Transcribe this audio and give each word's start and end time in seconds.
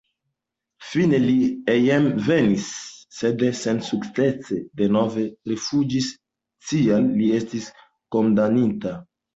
Fine 0.91 1.19
li 1.25 1.35
hejmenvenis, 1.67 2.65
sed 3.19 3.45
sensukcese 3.61 4.59
denove 4.83 5.29
rifuĝis, 5.53 6.11
tial 6.73 7.11
li 7.21 7.33
estis 7.43 7.73
kondamnita. 8.19 9.01